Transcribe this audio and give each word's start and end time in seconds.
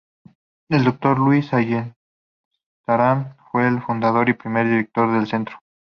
El 0.69 0.83
Dr. 0.83 1.19
Luis 1.19 1.53
Ayestarán 1.53 3.35
fue 3.51 3.67
el 3.67 3.83
fundador 3.83 4.29
y 4.29 4.33
primer 4.33 4.67
Director 4.67 5.11
del 5.13 5.27
centro. 5.27 5.59